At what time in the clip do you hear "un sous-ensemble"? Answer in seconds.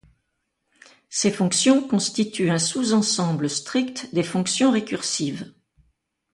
2.49-3.51